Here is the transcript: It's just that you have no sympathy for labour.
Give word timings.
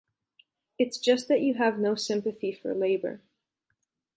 It's 0.79 0.97
just 0.97 1.27
that 1.27 1.41
you 1.41 1.53
have 1.53 1.77
no 1.77 1.93
sympathy 1.93 2.51
for 2.51 2.73
labour. 2.73 3.21